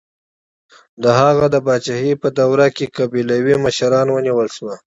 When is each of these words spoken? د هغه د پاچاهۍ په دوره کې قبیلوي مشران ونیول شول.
د 1.03 1.05
هغه 1.19 1.45
د 1.53 1.55
پاچاهۍ 1.65 2.13
په 2.21 2.27
دوره 2.39 2.67
کې 2.75 2.85
قبیلوي 2.97 3.55
مشران 3.65 4.07
ونیول 4.11 4.47
شول. 4.55 4.77